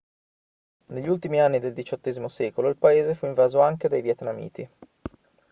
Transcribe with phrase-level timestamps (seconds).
[0.87, 4.69] negli ultimi anni del xviii secolo il paese fu invaso anche dai vietnamiti